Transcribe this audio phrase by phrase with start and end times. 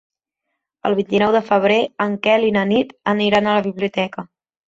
[0.89, 4.27] El vint-i-nou de febrer en Quel i na Nit aniran a la biblioteca.